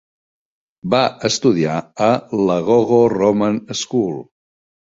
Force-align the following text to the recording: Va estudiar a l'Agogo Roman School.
Va 0.93 1.01
estudiar 1.29 1.75
a 2.07 2.09
l'Agogo 2.47 3.01
Roman 3.17 3.63
School. 3.85 4.21